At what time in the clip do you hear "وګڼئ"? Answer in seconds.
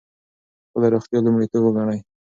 1.65-1.99